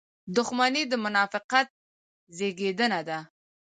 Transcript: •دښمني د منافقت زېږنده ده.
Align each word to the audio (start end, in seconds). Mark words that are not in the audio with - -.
•دښمني 0.35 0.83
د 0.91 0.93
منافقت 1.03 1.67
زېږنده 2.37 2.99
ده. 3.07 3.19